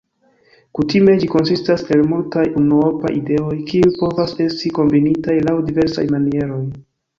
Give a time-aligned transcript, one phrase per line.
[0.77, 6.61] Kutime ĝi konsistas el multaj unuopaj ideoj, kiuj povas esti kombinitaj laŭ diversaj manieroj.